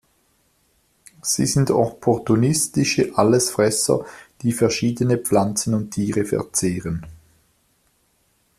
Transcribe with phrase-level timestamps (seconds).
[1.21, 4.03] Sie sind opportunistische Allesfresser,
[4.41, 7.05] die verschiedene Pflanzen und Tiere verzehren.